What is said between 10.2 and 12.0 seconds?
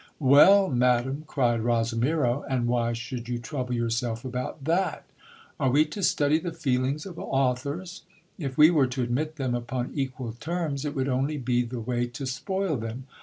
terms, it would only be the